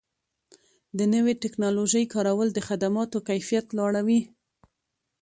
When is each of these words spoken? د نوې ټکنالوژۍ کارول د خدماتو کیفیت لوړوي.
د 0.97 0.99
نوې 1.13 1.33
ټکنالوژۍ 1.43 2.05
کارول 2.13 2.47
د 2.53 2.59
خدماتو 2.67 3.17
کیفیت 3.29 3.65
لوړوي. 3.77 4.19